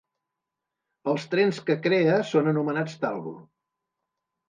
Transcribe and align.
Els 1.13 1.27
trens 1.35 1.61
que 1.69 1.77
crea 1.85 2.17
són 2.33 2.53
anomenats 2.57 3.01
Talgo. 3.07 3.39